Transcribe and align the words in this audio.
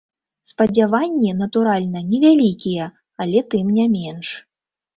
Спадзяванні, 0.51 1.29
натуральна, 1.41 1.99
невялікія, 2.13 2.89
але, 3.27 3.47
тым 3.55 3.71
не 3.79 3.89
менш. 3.97 4.27